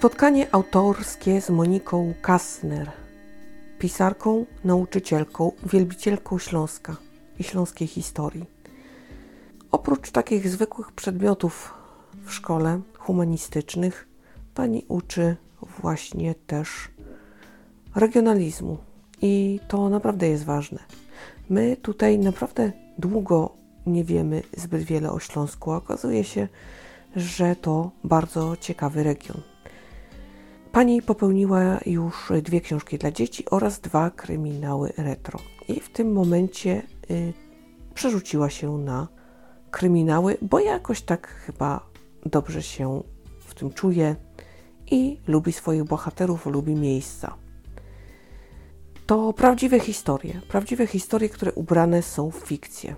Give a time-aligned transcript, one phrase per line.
[0.00, 2.90] Spotkanie autorskie z Moniką Kassner,
[3.78, 6.96] pisarką, nauczycielką, wielbicielką Śląska
[7.38, 8.44] i śląskiej historii.
[9.70, 11.74] Oprócz takich zwykłych przedmiotów
[12.24, 14.08] w szkole humanistycznych,
[14.54, 15.36] pani uczy
[15.80, 16.68] właśnie też
[17.94, 18.78] regionalizmu
[19.22, 20.78] i to naprawdę jest ważne.
[21.50, 23.52] My tutaj naprawdę długo
[23.86, 25.70] nie wiemy zbyt wiele o Śląsku.
[25.70, 26.48] Okazuje się,
[27.16, 29.49] że to bardzo ciekawy region.
[30.72, 35.38] Pani popełniła już dwie książki dla dzieci oraz dwa kryminały retro.
[35.68, 37.32] I w tym momencie y,
[37.94, 39.08] przerzuciła się na
[39.70, 41.86] kryminały, bo jakoś tak chyba
[42.26, 43.02] dobrze się
[43.38, 44.16] w tym czuje
[44.90, 47.34] i lubi swoich bohaterów, lubi miejsca.
[49.06, 52.94] To prawdziwe historie, prawdziwe historie, które ubrane są w fikcję,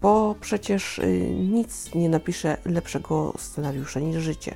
[0.00, 4.54] bo przecież y, nic nie napisze lepszego scenariusza niż życie.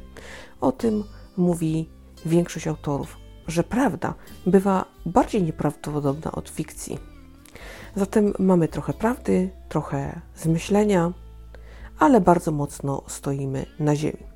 [0.60, 1.04] O tym
[1.36, 3.16] mówi większość autorów,
[3.48, 4.14] że prawda
[4.46, 6.98] bywa bardziej nieprawdopodobna od fikcji.
[7.96, 11.12] Zatem mamy trochę prawdy, trochę zmyślenia,
[11.98, 14.28] ale bardzo mocno stoimy na ziemi.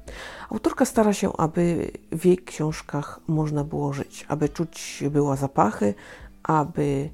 [0.50, 5.94] Autorka stara się, aby w jej książkach można było żyć, aby czuć było zapachy,
[6.42, 7.11] aby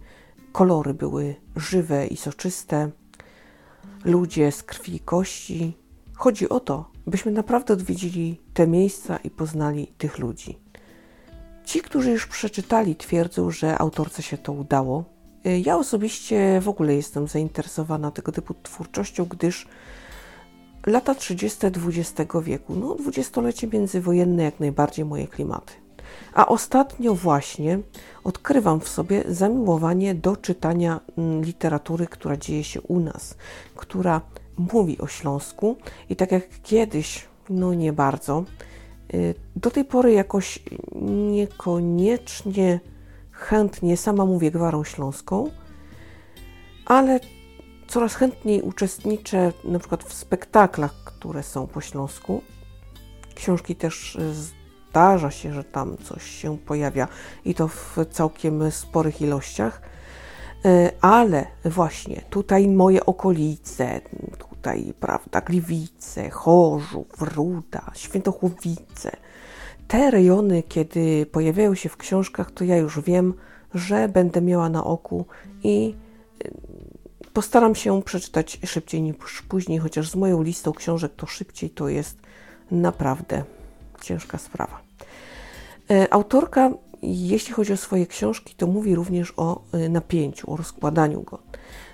[0.52, 2.90] kolory były żywe i soczyste,
[4.04, 5.76] ludzie z krwi i kości.
[6.18, 10.58] Chodzi o to, byśmy naprawdę odwiedzili te miejsca i poznali tych ludzi.
[11.64, 15.04] Ci, którzy już przeczytali, twierdzą, że autorce się to udało.
[15.44, 19.68] Ja osobiście w ogóle jestem zainteresowana tego typu twórczością, gdyż
[20.86, 21.66] lata 30.
[21.66, 25.72] XX wieku, no dwudziestolecie międzywojenne jak najbardziej moje klimaty.
[26.34, 27.78] A ostatnio właśnie
[28.24, 33.36] odkrywam w sobie zamiłowanie do czytania mm, literatury, która dzieje się u nas,
[33.76, 34.20] która
[34.58, 35.76] mówi o Śląsku
[36.10, 38.44] i tak jak kiedyś, no nie bardzo,
[39.14, 40.58] y, do tej pory jakoś
[41.30, 42.80] niekoniecznie
[43.30, 45.50] chętnie sama mówię gwarą śląską,
[46.86, 47.20] ale
[47.88, 52.42] coraz chętniej uczestniczę na przykład w spektaklach, które są po śląsku.
[53.34, 57.08] Książki też zdarza się, że tam coś się pojawia
[57.44, 59.82] i to w całkiem sporych ilościach.
[60.64, 64.00] E, ale właśnie tutaj moje okolice,
[64.68, 69.16] tutaj, prawda, Gliwice, Chorzów, Ruda, Świętochłowice,
[69.88, 73.34] te rejony, kiedy pojawiają się w książkach, to ja już wiem,
[73.74, 75.26] że będę miała na oku
[75.64, 75.94] i
[76.44, 76.50] e,
[77.32, 82.18] postaram się przeczytać szybciej niż później, chociaż z moją listą książek to szybciej to jest
[82.70, 83.42] naprawdę
[84.02, 84.80] ciężka sprawa.
[85.90, 86.70] E, autorka,
[87.02, 91.38] jeśli chodzi o swoje książki, to mówi również o e, napięciu, o rozkładaniu go.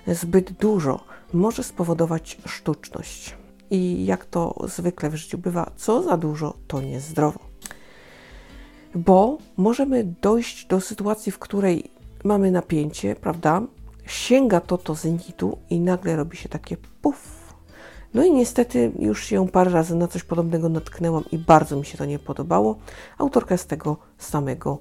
[0.07, 0.99] Zbyt dużo
[1.33, 3.37] może spowodować sztuczność.
[3.71, 7.39] I jak to zwykle w życiu bywa, co za dużo, to niezdrowo.
[8.95, 11.91] Bo możemy dojść do sytuacji, w której
[12.23, 13.61] mamy napięcie, prawda?
[14.05, 17.45] Sięga to do zenitu i nagle robi się takie puf,
[18.15, 21.97] no i niestety już się parę razy na coś podobnego natknęłam i bardzo mi się
[21.97, 22.77] to nie podobało.
[23.17, 24.77] Autorka z tego samego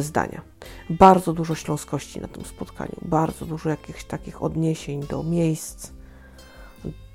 [0.00, 0.42] zdania.
[0.90, 5.92] Bardzo dużo śląskości na tym spotkaniu, bardzo dużo jakichś takich odniesień do miejsc,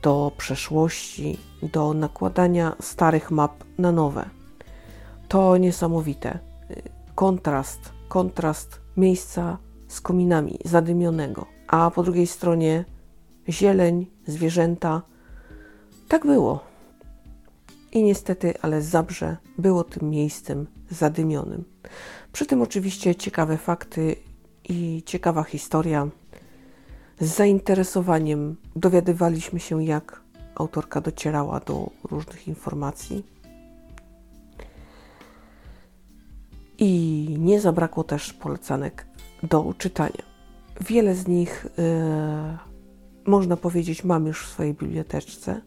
[0.01, 4.29] do przeszłości, do nakładania starych map na nowe.
[5.27, 6.29] To niesamowite.
[6.29, 6.39] E,
[7.15, 9.57] kontrast, kontrast miejsca
[9.87, 12.85] z kominami zadymionego, a po drugiej stronie
[13.49, 15.01] zieleń, zwierzęta,
[16.07, 16.59] tak było.
[17.91, 21.63] I niestety, ale Zabrze było tym miejscem zadymionym.
[22.31, 24.15] Przy tym oczywiście ciekawe fakty
[24.69, 26.07] i ciekawa historia.
[27.19, 30.21] Z zainteresowaniem dowiadywaliśmy się, jak
[30.55, 33.25] autorka docierała do różnych informacji.
[36.77, 39.05] I nie zabrakło też polecanek
[39.43, 40.31] do czytania.
[40.81, 42.57] Wiele z nich, yy,
[43.25, 45.61] można powiedzieć, mam już w swojej biblioteczce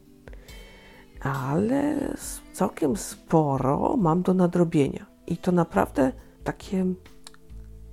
[1.24, 2.14] ale
[2.52, 5.06] całkiem sporo mam do nadrobienia.
[5.26, 6.12] I to naprawdę
[6.44, 6.86] takie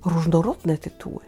[0.04, 1.20] różnorodne tytuły.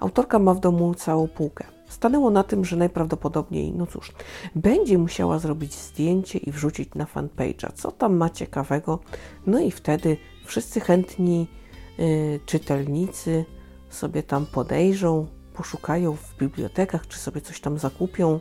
[0.00, 1.64] Autorka ma w domu całą półkę.
[1.88, 4.12] Stanęło na tym, że najprawdopodobniej, no cóż,
[4.54, 8.98] będzie musiała zrobić zdjęcie i wrzucić na fanpage'a, co tam ma ciekawego.
[9.46, 11.46] No i wtedy wszyscy chętni
[11.98, 13.44] y, czytelnicy
[13.90, 18.40] sobie tam podejrzą, poszukają w bibliotekach, czy sobie coś tam zakupią.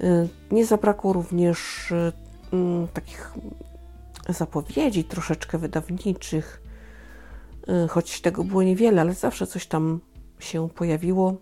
[0.00, 2.12] Y, nie zabrakło również y,
[2.52, 3.34] mm, takich
[4.28, 6.62] zapowiedzi troszeczkę wydawniczych,
[7.84, 10.00] y, choć tego było niewiele, ale zawsze coś tam
[10.38, 11.36] się pojawiło.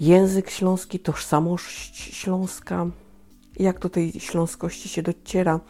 [0.00, 2.86] Język śląski, tożsamość śląska,
[3.58, 5.60] jak do tej śląskości się dociera.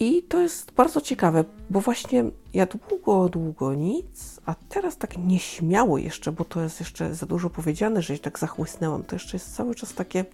[0.00, 2.24] I to jest bardzo ciekawe, bo właśnie
[2.54, 7.50] ja długo, długo nic, a teraz tak nieśmiało jeszcze, bo to jest jeszcze za dużo
[7.50, 10.24] powiedziane, że się tak zachłysnęłam, to jeszcze jest cały czas takie,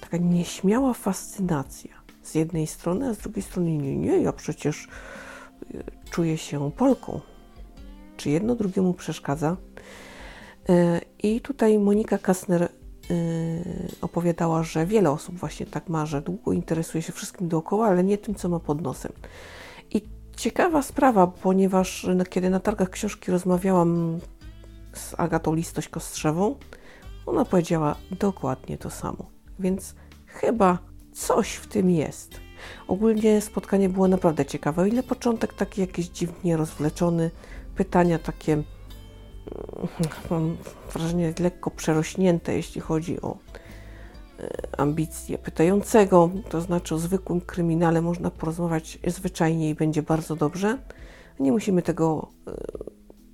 [0.00, 2.07] taka nieśmiała fascynacja.
[2.22, 4.88] Z jednej strony, a z drugiej strony nie, nie, ja przecież
[5.74, 7.20] e, czuję się Polką.
[8.16, 9.56] Czy jedno drugiemu przeszkadza?
[10.68, 12.68] E, I tutaj Monika Kasner
[13.10, 18.04] Y, opowiadała, że wiele osób właśnie tak ma, że długo interesuje się wszystkim dookoła, ale
[18.04, 19.12] nie tym, co ma pod nosem.
[19.90, 20.02] I
[20.36, 24.18] ciekawa sprawa, ponieważ no, kiedy na targach książki rozmawiałam
[24.92, 26.54] z Agatą Listoś-Kostrzewą,
[27.26, 29.30] ona powiedziała dokładnie to samo.
[29.58, 29.94] Więc
[30.26, 30.78] chyba
[31.18, 32.40] coś w tym jest.
[32.88, 34.82] Ogólnie spotkanie było naprawdę ciekawe.
[34.82, 37.30] O ile początek taki jakiś dziwnie rozwleczony,
[37.76, 38.62] pytania takie
[40.30, 40.56] mam
[40.92, 43.36] wrażenie lekko przerośnięte, jeśli chodzi o
[44.40, 50.78] e, ambicje pytającego, to znaczy o zwykłym kryminale można porozmawiać zwyczajnie i będzie bardzo dobrze.
[51.40, 52.52] Nie musimy tego e,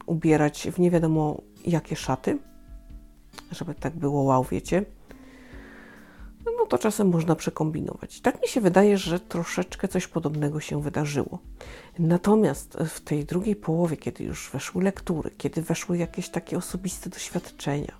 [0.06, 2.38] ubierać w nie wiadomo jakie szaty,
[3.50, 4.84] żeby tak było wow, wiecie
[6.64, 8.20] no to czasem można przekombinować.
[8.20, 11.38] Tak mi się wydaje, że troszeczkę coś podobnego się wydarzyło.
[11.99, 17.93] Natomiast w tej drugiej połowie, kiedy już weszły lektury, kiedy weszły jakieś takie osobiste doświadczenia,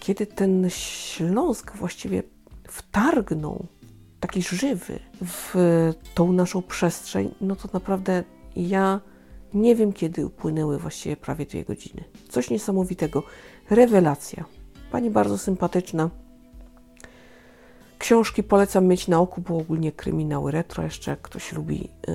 [0.00, 2.22] kiedy ten Śląsk właściwie
[2.68, 3.66] wtargnął
[4.20, 5.54] taki żywy w
[6.14, 8.24] tą naszą przestrzeń, no to naprawdę
[8.56, 9.00] ja
[9.54, 12.04] nie wiem, kiedy upłynęły właściwie prawie dwie godziny.
[12.28, 13.22] Coś niesamowitego.
[13.70, 14.44] Rewelacja.
[14.90, 16.10] Pani bardzo sympatyczna
[18.06, 22.14] Książki polecam mieć na oku, bo ogólnie kryminały retro, jeszcze jak ktoś lubi yy,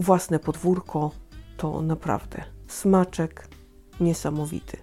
[0.00, 1.10] własne podwórko,
[1.56, 3.48] to naprawdę smaczek
[4.00, 4.76] niesamowity.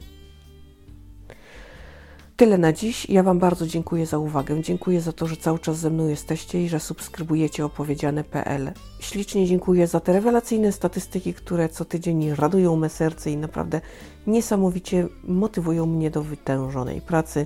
[2.36, 3.10] Tyle na dziś.
[3.10, 4.62] Ja Wam bardzo dziękuję za uwagę.
[4.62, 8.72] Dziękuję za to, że cały czas ze mną jesteście i że subskrybujecie opowiedziane.pl.
[9.00, 13.82] Ślicznie dziękuję za te rewelacyjne statystyki, które co tydzień radują me serce i naprawdę
[14.28, 17.46] niesamowicie motywują mnie do wytężonej pracy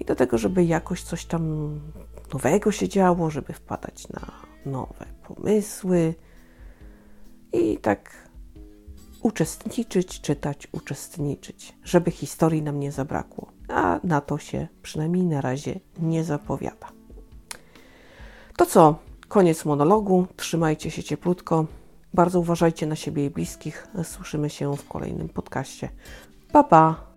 [0.00, 1.70] i do tego, żeby jakoś coś tam
[2.32, 4.32] nowego się działo, żeby wpadać na
[4.66, 6.14] nowe pomysły
[7.52, 8.28] i tak
[9.22, 13.52] uczestniczyć, czytać, uczestniczyć, żeby historii nam nie zabrakło.
[13.68, 16.86] A na to się przynajmniej na razie nie zapowiada.
[18.56, 18.98] To co?
[19.28, 20.26] Koniec monologu.
[20.36, 21.66] Trzymajcie się cieplutko.
[22.14, 23.88] Bardzo uważajcie na siebie i bliskich.
[24.02, 25.88] Słyszymy się w kolejnym podcaście.
[26.52, 27.15] Pa, pa!